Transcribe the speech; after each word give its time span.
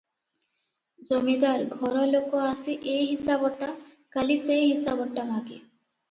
ଜମିଦାର-ଘର 1.09 2.05
ଲୋକ 2.13 2.39
ଆସି 2.45 2.75
ଏ 2.93 2.95
ହିସାବଟା, 3.09 3.67
କାଲି 4.15 4.39
ସେ 4.47 4.57
ହିସାବଟା 4.63 5.27
ମାଗେ। 5.33 5.59